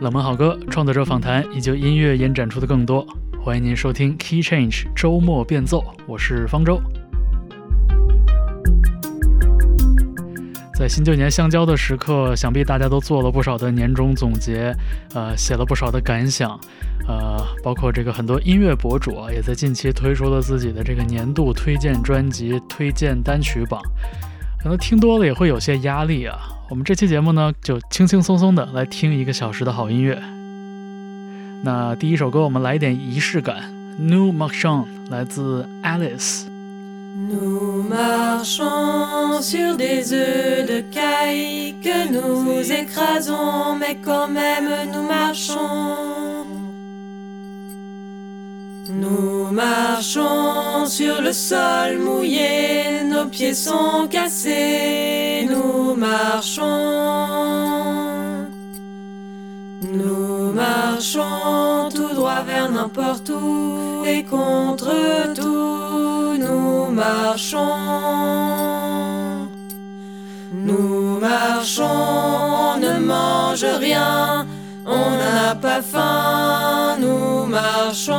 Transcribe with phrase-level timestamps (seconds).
[0.00, 3.04] 冷门好歌、创作者访谈以及音乐延展出的更多，
[3.42, 6.80] 欢迎您收听 Key Change 周末变奏，我是方舟。
[10.72, 14.72] 在新旧年相交的时刻，想必大家都做了不少的年终总结，
[15.14, 16.56] 呃，写了不少的感想，
[17.08, 23.82] 呃，包括这个很多音乐博主啊，也在近期推出了自己的这个年度推荐专辑、推荐单曲榜。
[24.60, 26.36] 可能听多了也会有些压力啊。
[26.68, 30.20] 我们这期节目呢，就轻轻松松的来听一个小时的好音乐。
[31.62, 33.56] 那第一首歌，我们来一点仪式感，
[34.02, 36.46] 《New Marchon》来自 Alice。
[37.30, 46.17] Nous marchons sur des œufs de caille que nous écrasons, mais quand même nous marchons.
[49.00, 56.64] Nous marchons sur le sol mouillé, nos pieds sont cassés, nous marchons.
[59.82, 64.90] Nous marchons tout droit vers n'importe où et contre
[65.34, 67.58] tout, nous marchons.
[70.52, 71.84] Nous marchons,
[72.74, 74.44] on ne mange rien
[74.88, 78.14] on n'a pas faim, nous marchons.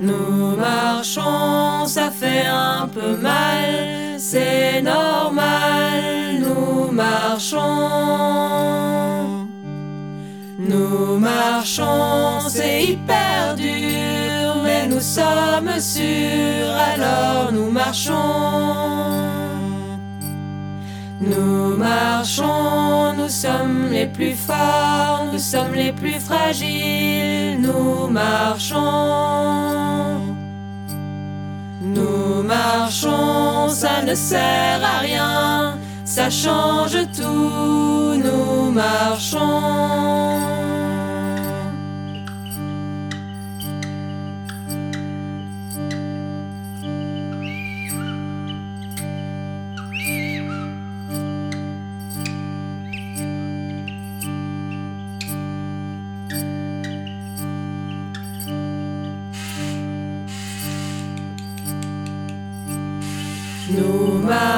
[0.00, 7.60] Nous marchons, ça fait un peu mal, c'est normal, nous marchons.
[10.58, 19.43] Nous marchons, c'est hyper dur, mais nous sommes sûrs, alors nous marchons.
[21.26, 28.76] Nous marchons, nous sommes les plus forts, nous sommes les plus fragiles, nous marchons.
[31.80, 40.53] Nous marchons, ça ne sert à rien, ça change tout, nous marchons.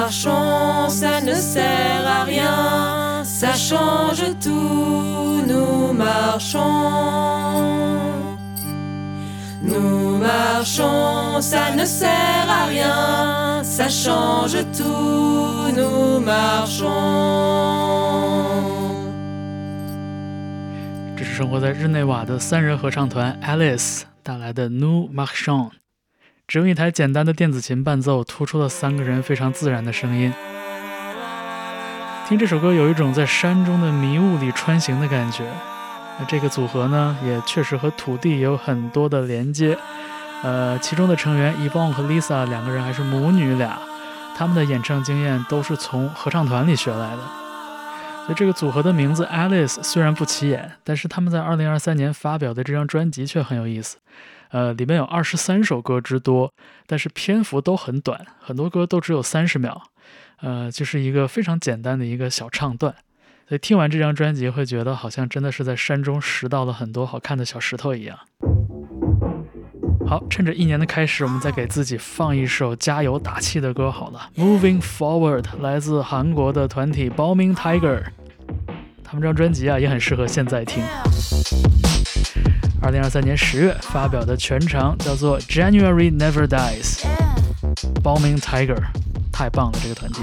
[0.06, 6.60] marchons, ça ne sert à rien, ça change tout, nous marchons.
[9.64, 16.90] Nous marchons, ça ne sert à rien, ça change tout, nous marchons.
[21.16, 25.70] 这是生活在日内瓦的三人合唱团 Alice 带来的 New Marchon。
[26.49, 30.33] 只用一台简单的电子琴伴奏，突出了三个人非常自然的声音。
[32.29, 35.43] 听这首歌，有一种在山中的迷雾里穿行的感觉。
[36.21, 39.77] 那这个组合呢，也确实和土地有很多的连接。
[40.45, 43.77] 呃，其中的成员 e v o n 和 Lisa 两个人还是母女俩，
[44.37, 47.23] 他们的演唱经验都是从合唱团里学来的。
[48.25, 53.97] 所以这个组合的名字 Alice 虽然不起眼，但是他们在2023年发表的这张专辑却很有意思。
[54.51, 56.53] 呃，里面有二十三首歌之多，
[56.87, 59.83] 但是篇幅都很短，很多歌都只有三十秒，
[60.41, 62.95] 呃，就是一个非常简单的一个小唱段。
[63.49, 68.19] 所以听完这张专辑，会觉得好像真的是在山中拾到了很多好看的小石头一样。
[70.07, 78.05] 好，趁着一年的开始，我们再给自己放一首加油打气的歌好了，《Moving Forward》来自韩国的团体 Booming Tiger，
[79.03, 80.83] 他们这张专辑啊也很适合现在听。
[82.87, 87.01] 二零二三年十月发表的全长叫做《January Never Dies》
[88.01, 88.81] ，Bombing Tiger，
[89.33, 90.21] 太棒了，这个团体。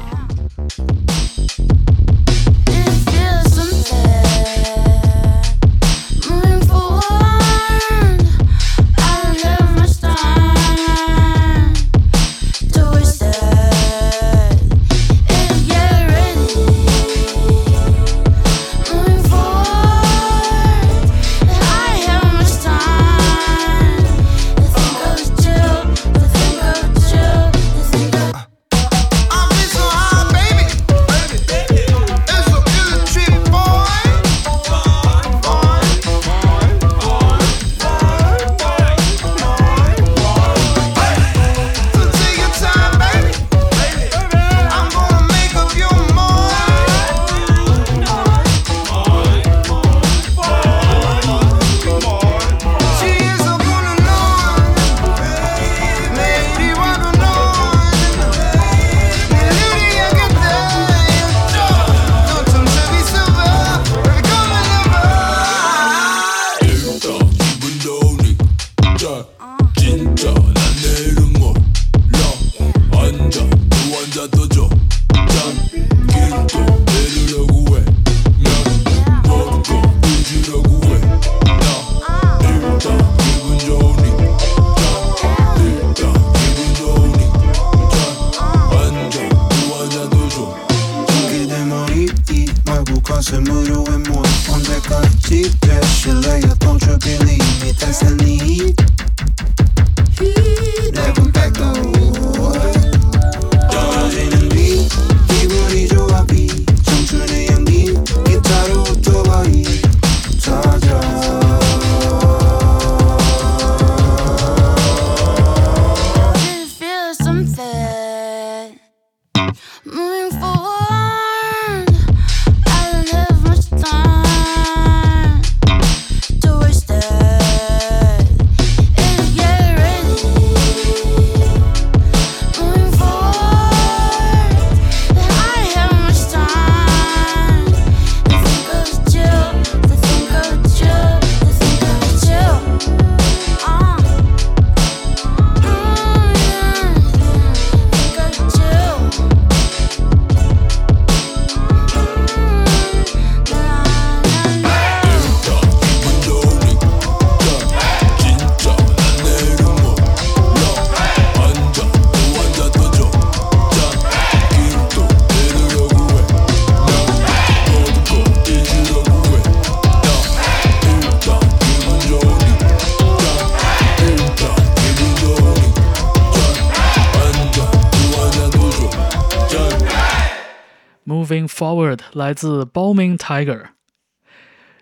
[182.13, 183.63] 来自 Booming Tiger，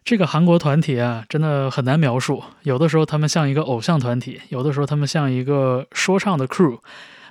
[0.03, 2.43] 这个韩国团体啊，真的很难描述。
[2.63, 6.79] 有的时候他们像一个偶像团体，有的时候他们像一个说唱的 crew，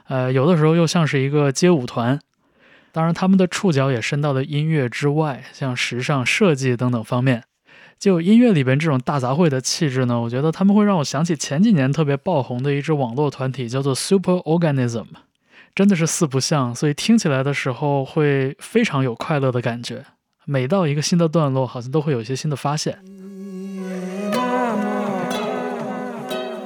[0.09, 2.19] 呃，有的时候又像是一个街舞团。
[2.93, 7.45] 当然，他们的触角也伸到了音乐之外，像时尚设计等等方面。
[7.99, 15.05] 就音乐里边这种大杂烩的气质呢，我觉得他们会让我想起前几年特别爆红的一支网络团体，叫做 Super Organism。
[15.75, 20.05] 真的是四不像，所以听起来的时候会非常有快乐的感觉。
[20.45, 22.99] 每到一个新的段落，好像都会有一些新的发现。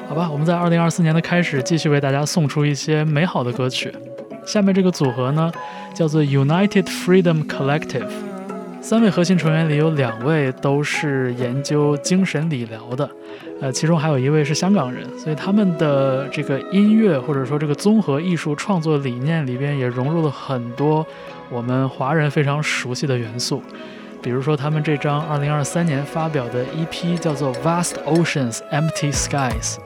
[0.09, 3.93] 好吧，我们在二零二四年的开始，继续为大家送出一些美好的歌曲。
[4.47, 5.53] 下面这个组合呢，
[5.95, 8.34] 叫做 United Freedom Collective。
[8.85, 13.11] 三位核心成员里有两位都是研究精神理疗的，
[13.59, 21.05] 呃，其中还有一位是香港人，所以他们的这个音乐或者说这个综合艺术创作理念里边也融入了很多
[21.49, 23.63] 我们华人非常熟悉的元素，
[24.21, 29.77] 比如说他们这张2023年发表的 EP 叫做 Vast Oceans Empty Skies，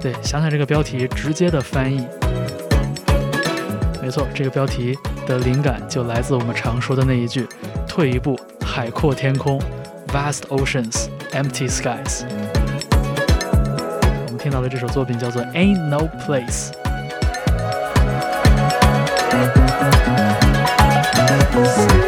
[0.00, 2.06] 对，想想这个标题直接的翻译，
[4.00, 4.96] 没错，这个标题
[5.26, 7.46] 的灵感就来自我们常说的那一句。
[7.98, 9.60] 退一步，海阔天空
[10.12, 12.22] ，Vast Oceans, Empty Skies。
[12.92, 16.70] 我们听到的这首作品叫做《Ain't No Place》。
[21.56, 22.07] Thank you.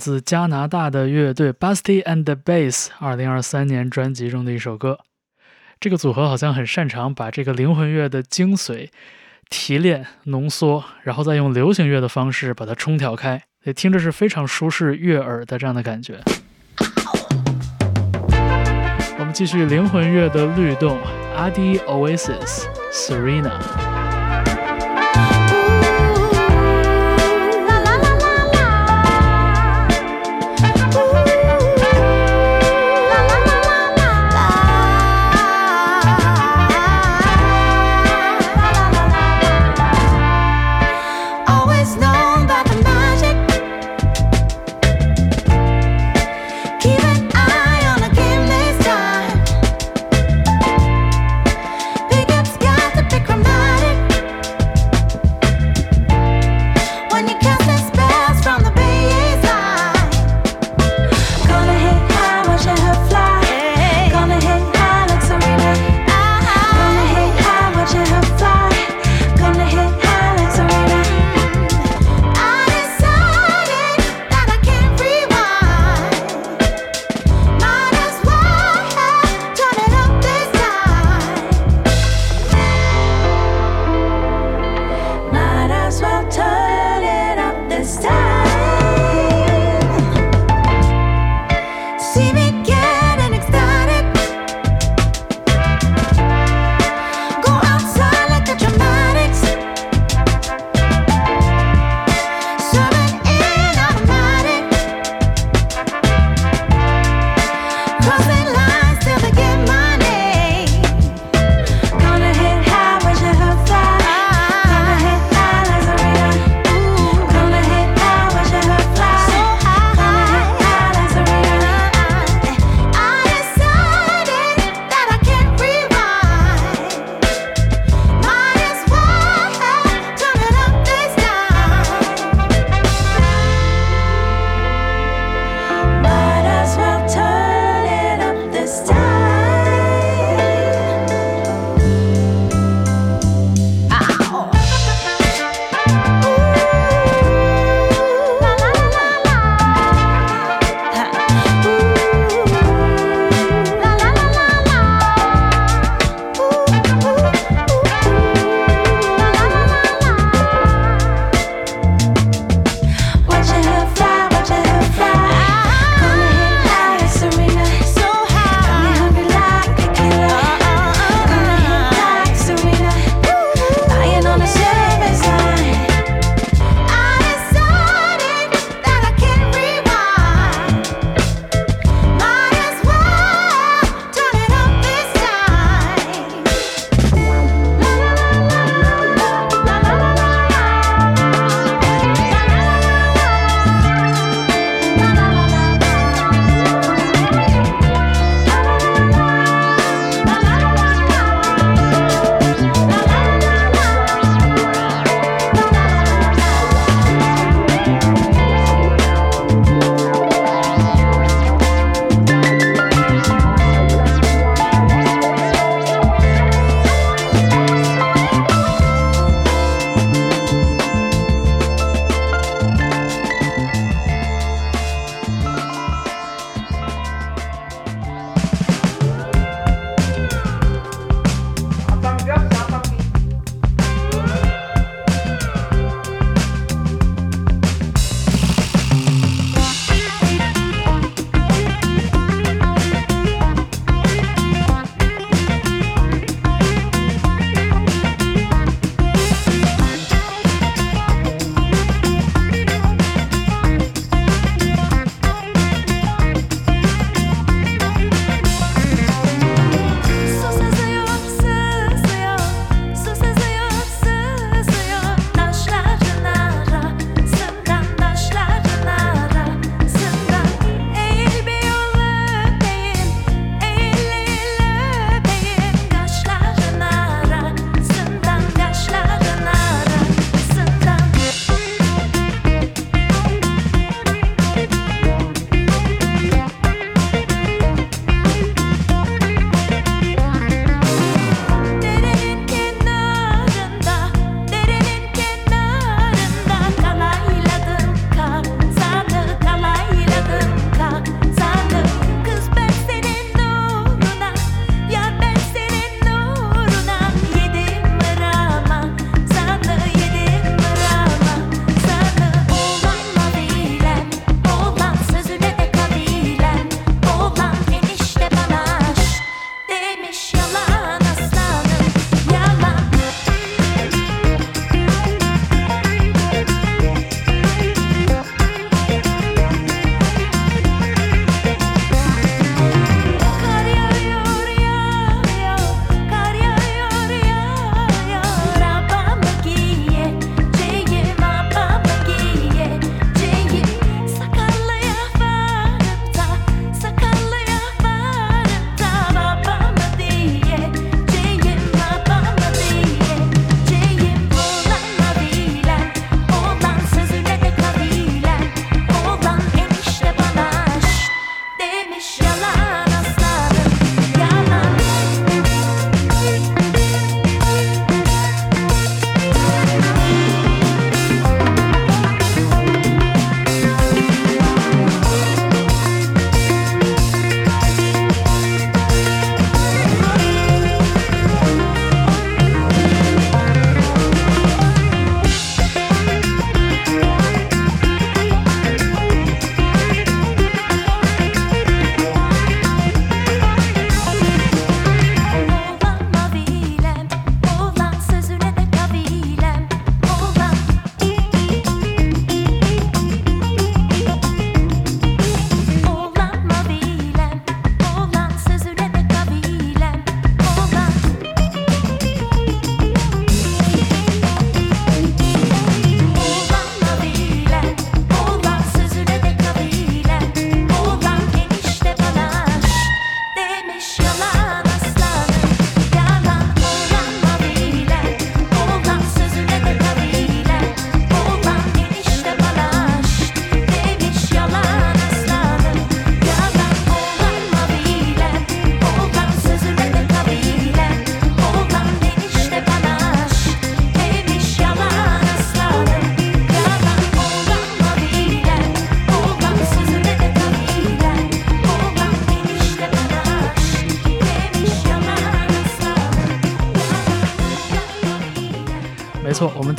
[0.00, 4.98] 自加拿大的乐队 Busty and the Bass，二零二三年专辑中的一首歌。
[5.78, 8.88] 这个组合好像很擅长把这个灵魂乐的精髓
[9.50, 16.18] 提炼、浓缩，然后再用流行乐的方式把它冲调开，也听着是非常舒适悦耳的这样的感觉。
[19.18, 20.98] 我们继续灵魂乐的律动
[21.36, 23.89] ，AD Oasis Serena。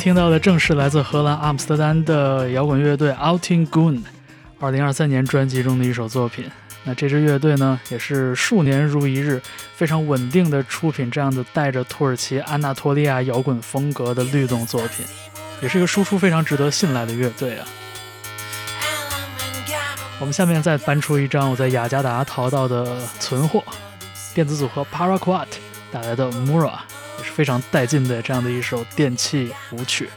[0.02, 4.02] 听到的正是来自荷兰阿姆斯特丹的摇滚乐队 Outing Goon，
[4.58, 6.50] 二零二三年专辑中的一首作品。
[6.82, 9.40] 那这支乐队呢，也是数年如一日，
[9.76, 15.06] 非常稳定的出品这样的带着土耳其安纳托利亚摇滚风格的律动作品，
[15.60, 17.64] 也是一个输出非常值得信赖的乐队啊。
[20.18, 23.62] 我们下面再搬出一张我在雅加达淘到的存货，
[24.34, 25.46] 电子组合 Paraquat
[25.92, 26.72] 带来的 Mura，
[27.34, 30.08] 非常带劲的这样的一首电器舞曲。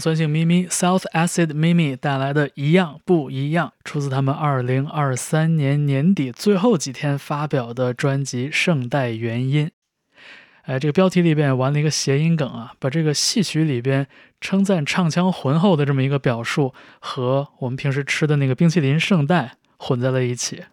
[0.00, 9.66] 酸性咪咪 South Acid Mimi 带来的一样不一样，出自他们2023年年底最后几天发表的专辑《圣代原音》。
[10.62, 14.06] 哎，这个标题里边玩了一个谐音梗啊，把这个戏曲里边
[14.40, 20.64] 称赞唱腔浑厚的这么一个表述，和我们平时吃的那个冰淇淋圣代混在了一起。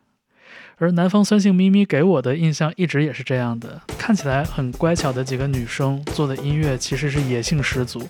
[0.77, 8.09] 而南方酸性咪咪给我的印象一直也是这样的，看起来很乖巧的几个女生做的音乐其实是野性十足。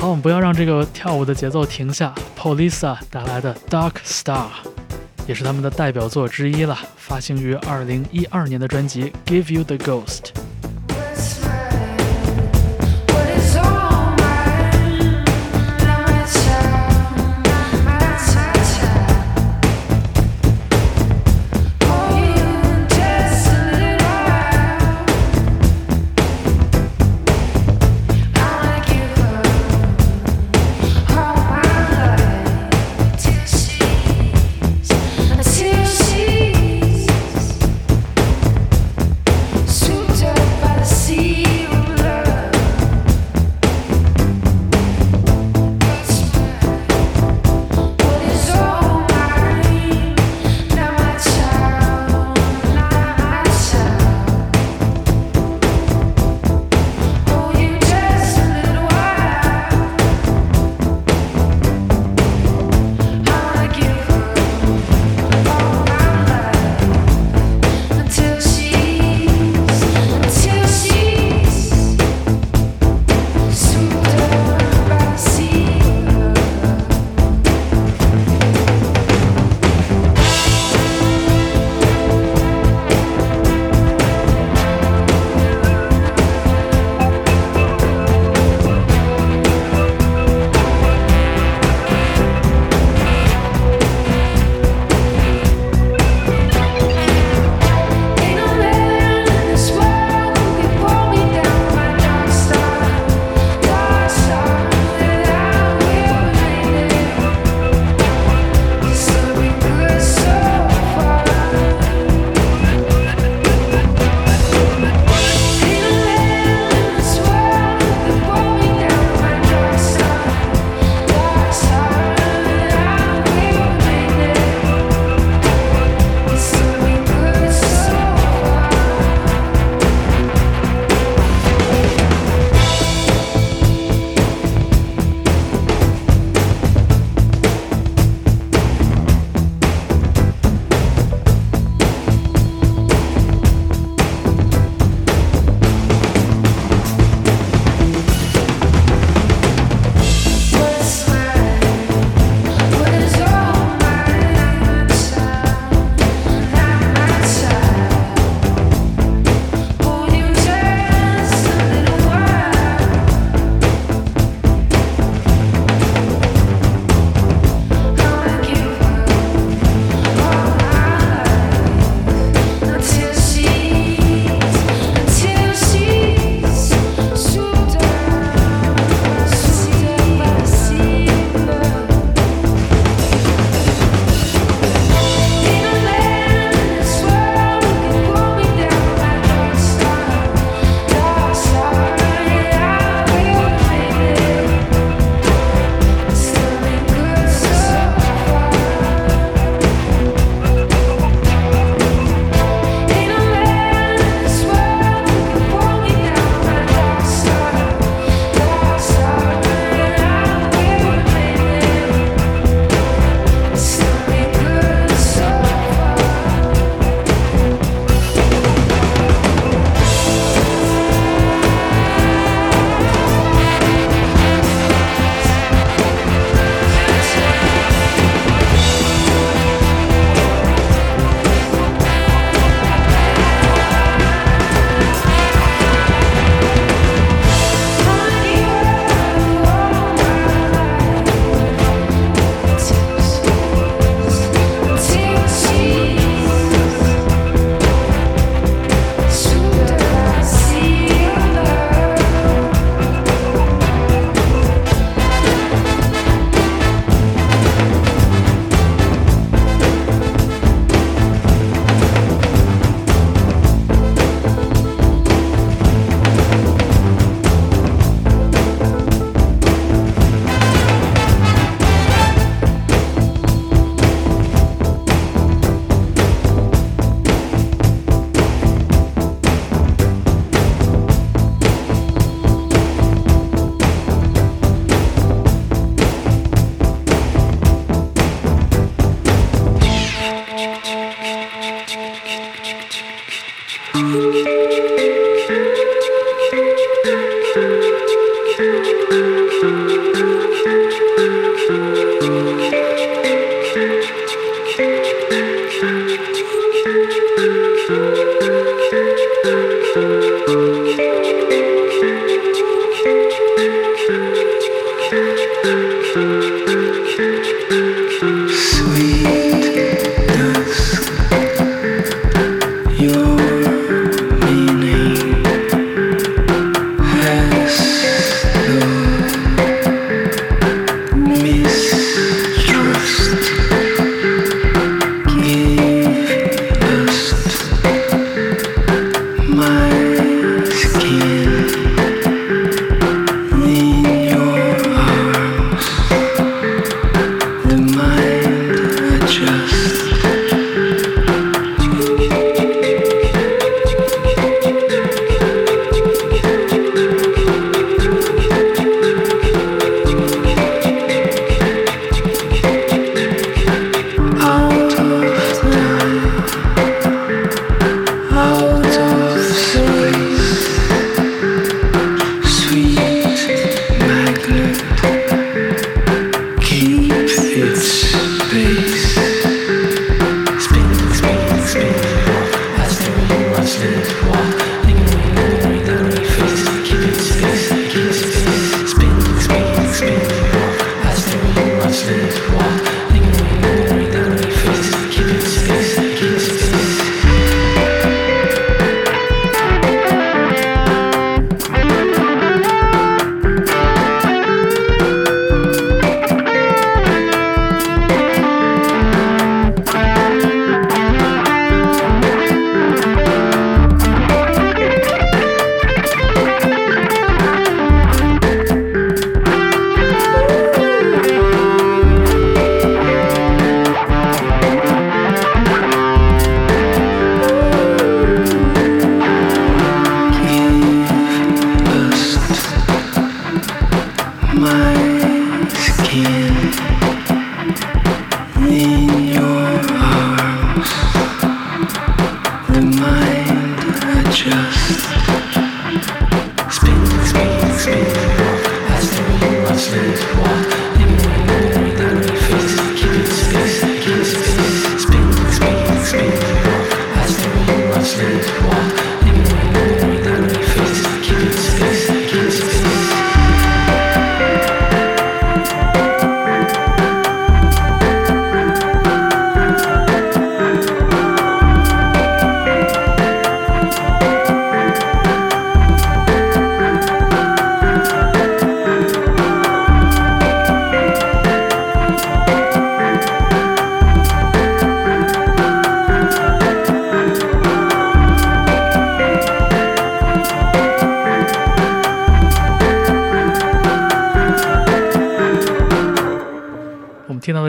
[0.00, 2.14] 好，我们不要让这个跳舞的节奏停下。
[2.38, 4.46] Polisa 带来的 Dark Star。
[5.26, 10.20] 也是他们的代表作之一了，发行于二零一二年的专辑《Give You the Ghost》。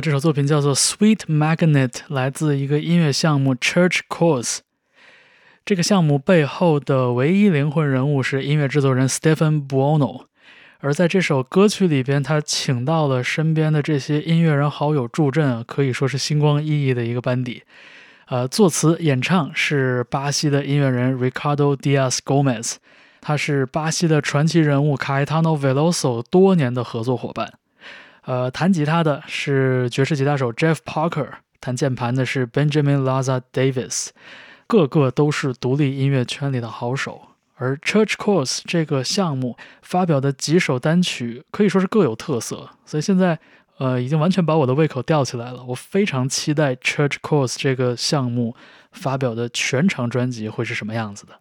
[0.01, 4.59] 这首作品叫做《Sweet Magnet》，来自一个音乐项目 Church Course。
[5.65, 10.25] 这个项目背后的唯一灵魂人物是音乐制作人 Stephen Buono，
[10.79, 17.63] 而在这首歌曲里边，他请到了身边的这些音乐人好友助阵，可以说是星光熠熠的一个班底。
[18.27, 22.75] 呃，作词演唱是巴西的音乐人 Ricardo Diaz Gomez，
[23.19, 27.53] 他是巴西的传奇人物 Caetano Veloso 多年的合作伙伴。
[28.23, 34.09] 呃，弹吉他的是爵士吉他手 Jeff Parker，弹键盘的是 Benjamin Laza Davis，
[34.67, 37.21] 个个都是独立音乐圈里的好手。
[37.55, 43.37] 而 Church Course 这个项目发表的几首单曲可以说是各有特色，所以现在
[43.79, 45.63] 呃已经完全把我的胃口吊起来了。
[45.65, 48.55] 我非常期待 Church Course 这个项目
[48.93, 51.33] 发表的全长专辑会是什么样子的。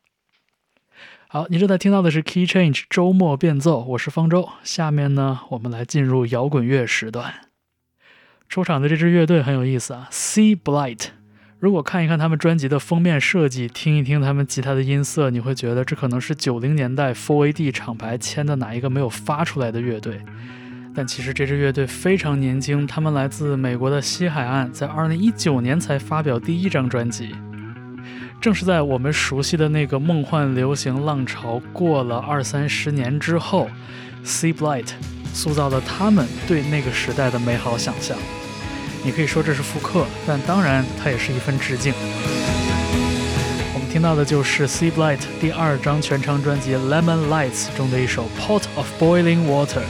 [1.31, 4.49] 好，你正在听到的是 Key Change 周末变奏，我是方舟。
[4.65, 7.35] 下面呢，我们来进入摇滚乐时段。
[8.49, 11.09] 出场的这支乐队很有意思啊 Sea Blight。
[11.59, 20.23] 如果看一看他们专辑的封面设计，听一听他们吉他的音色，你会觉得这可能是九零年代 Four AD 厂牌签的哪一个没有发出来的乐队。
[20.95, 27.35] 但其实这支乐队非常年轻，他们来自美国的西海岸，在二零一九年才发表第一张专辑。
[28.41, 33.69] 正是在我们熟悉的那个梦幻流行浪潮过了二三十年之后
[34.23, 34.87] ，C Blight
[35.35, 38.17] 塑造了他们对那个时代的美好想象。
[39.05, 41.93] 你可以说这是复刻，但当然它也是一份致敬。
[43.75, 49.83] 我们听到的就是 C Blight 第二张全长专辑《Lemon Lights》中的一首《Pot of Boiling Water》。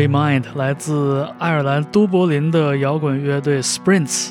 [0.00, 4.30] Remind 来自爱尔兰都柏林的摇滚乐队 Sprints，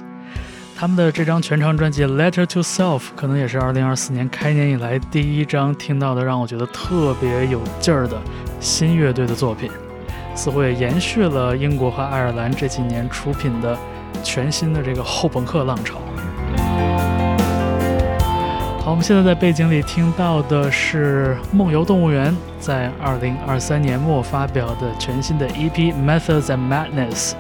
[0.76, 8.20] 他们的这张全长专辑《Letter to Self》可能也是2024年开年以来第一张听到的让我觉得特别有劲儿的
[8.60, 9.70] 新乐队的作品，
[10.34, 13.78] 似乎也延续了英国和爱尔兰这几年出品的
[14.24, 16.00] 全新的这个后朋克浪潮。
[18.90, 27.34] 好，我们现在在背景里听到的是梦游动物园在2023年末发表的全新的 EP《Methods and Madness》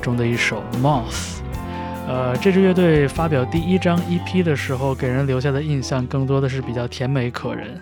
[0.00, 1.10] 中的一首《Moth》。
[2.08, 7.78] 呃，这支乐队发表第一张 EP 的时候，给人留下的印象更多的是比较甜美可人。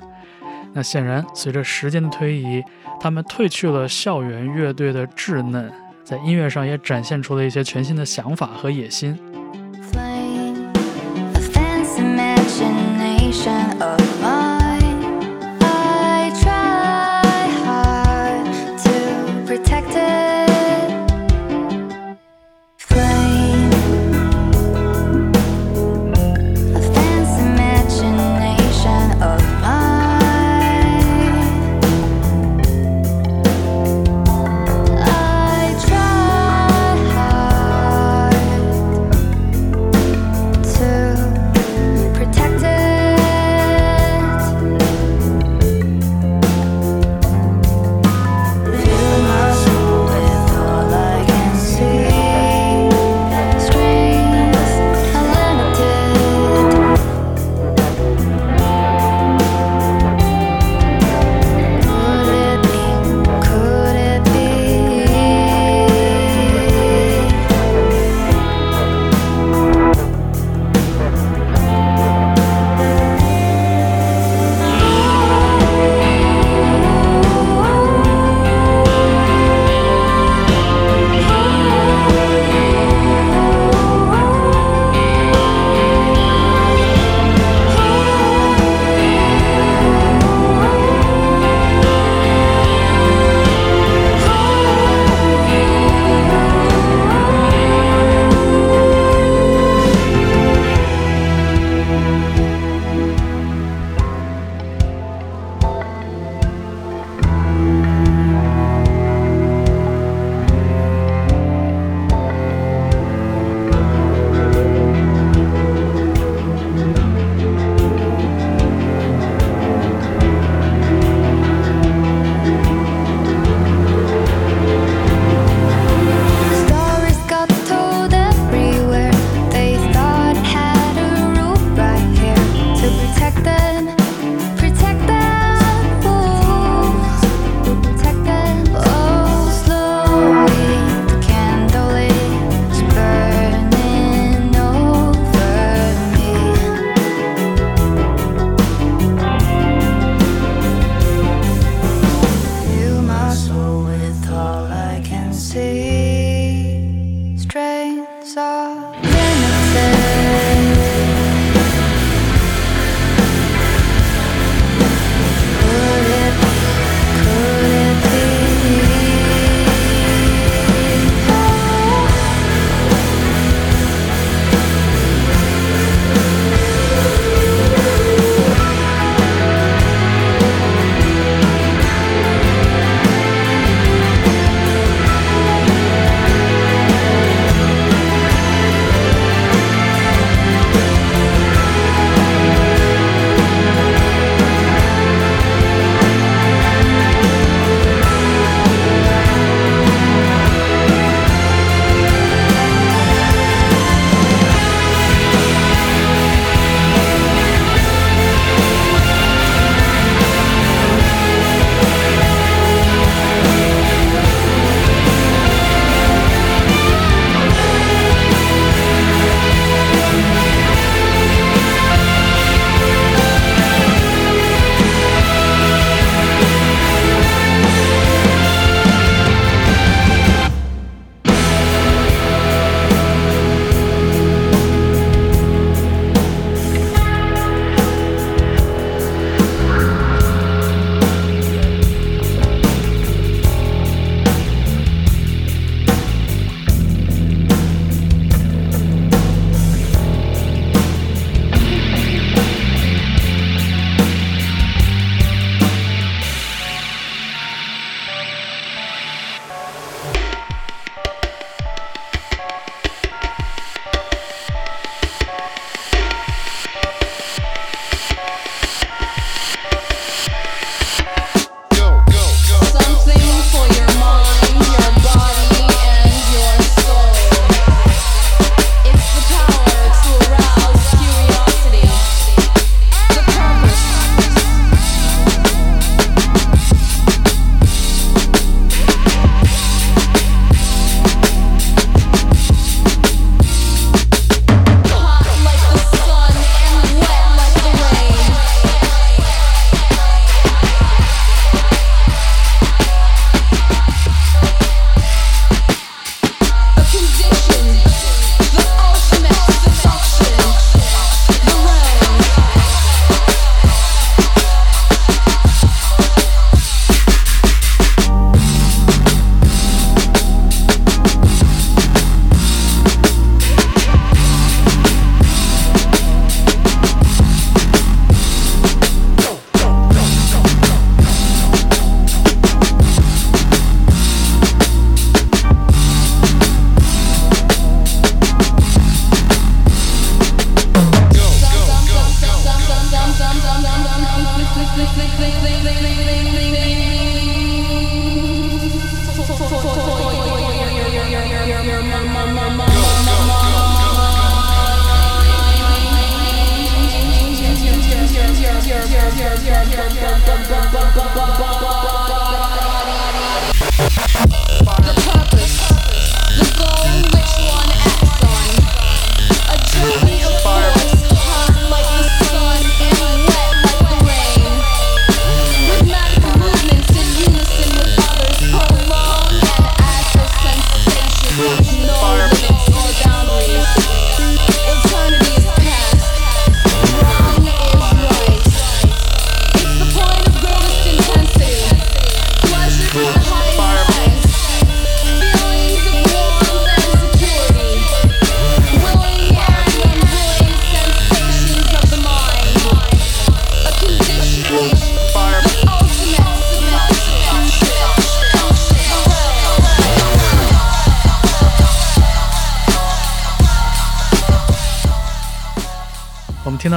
[0.72, 2.60] 那显然，随着时间的推移，
[2.98, 5.70] 他们褪去了校园乐队的稚嫩，
[6.02, 9.16] 在音乐上也展现出了一些全新的想法和野心。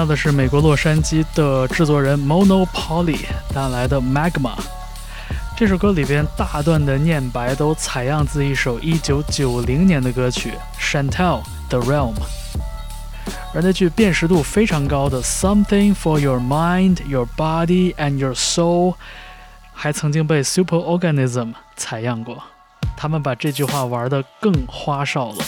[0.09, 3.19] 的是美国洛杉矶的制作人 Monopoly
[3.53, 4.57] 带来的 Magma。
[5.55, 12.15] 这首歌里边大段的念白都采样自一首1990年的歌曲《Chantel the Realm》，
[13.53, 18.95] 而那句辨识度非常高的 “Something for your mind, your body and your soul”
[19.71, 22.41] 还曾经被 Superorganism 采样过。
[22.97, 25.45] 他们把这句话玩得更花哨了。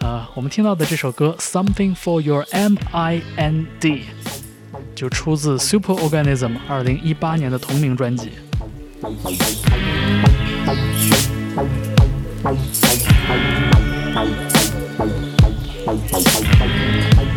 [0.00, 4.00] 呃，我们听到的这首歌《Something for Your Mind》
[4.94, 8.32] 就出自 Superorganism 2018年的同名专辑。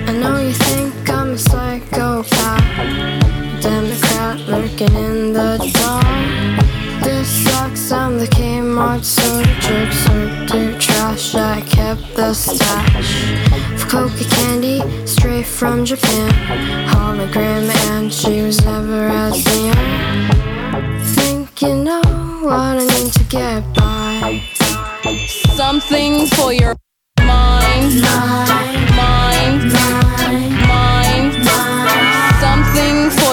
[0.05, 2.63] I know you think I'm a psychopath,
[3.61, 6.05] Democrat lurking in the dark.
[7.01, 9.91] This sucks, I'm the Kmart soda jerk,
[12.35, 13.32] stash
[13.72, 16.30] of coca candy straight from Japan.
[16.89, 19.74] Hologram, and she was never as near
[21.61, 22.03] you know
[22.43, 24.43] what I need to get by.
[25.57, 26.76] Something for your
[27.20, 31.32] mind, mind, mind, mind, mind.
[32.45, 33.23] Something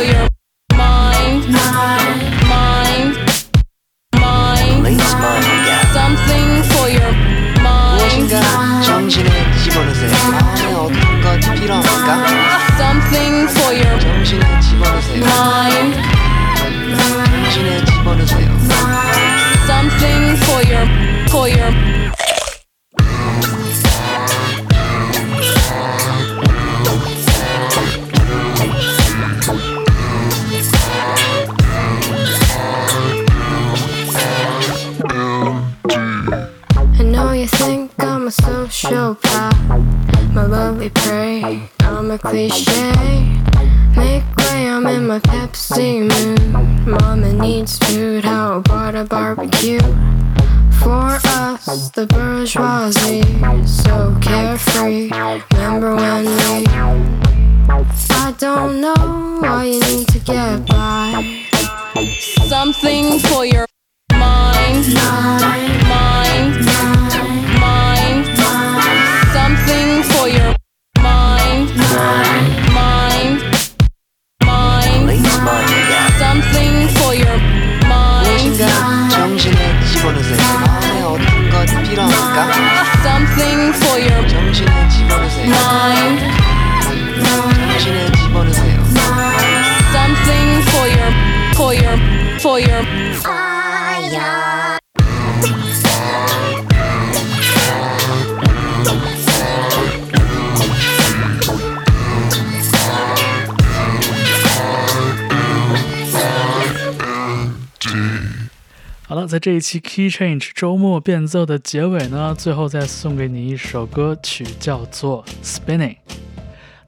[109.61, 115.97] 期 Key Change 周末变奏的结尾呢，最后再送给你一首歌曲，叫做 Spinning。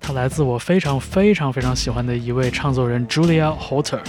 [0.02, 4.02] 它来自我非常非常非常喜欢的一位唱作人 Julia Holter。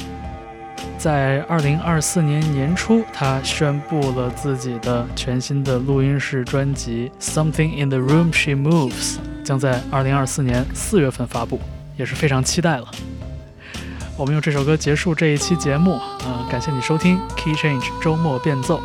[0.99, 11.61] 在二零二四年年初，他宣布了自己的全新的录音室专辑《Something in the Room She Moves》将在二零二四年四月份发布，
[11.99, 12.91] 也是非常期待了。
[14.17, 18.81] 我们用这首歌结束这一期节目，呃，感谢你收听 Key Change 周末变奏，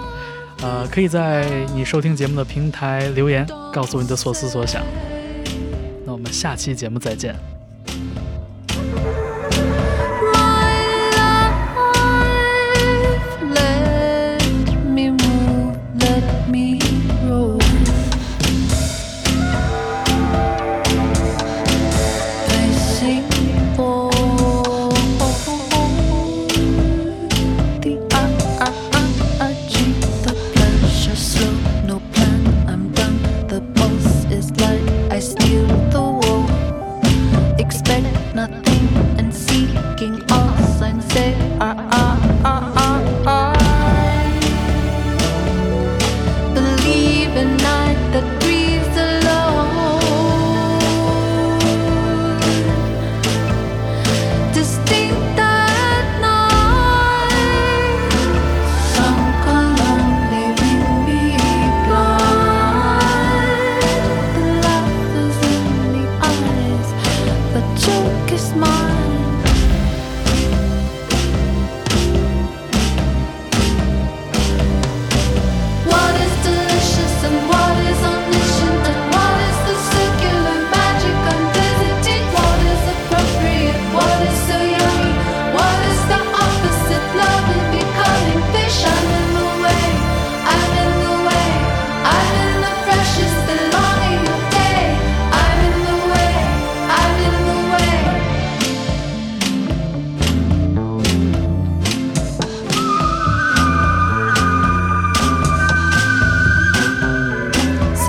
[0.61, 4.81] 呃，可以在你收听节目的平台留言，告诉你的所思所想。
[6.03, 7.58] 那我们下期节目再见。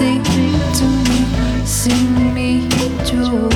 [0.01, 0.19] see
[0.79, 2.69] to me, see me
[3.05, 3.50] through.